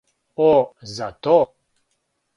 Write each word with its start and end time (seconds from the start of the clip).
О, 0.45 0.47
за 0.93 1.11
то? 1.21 1.37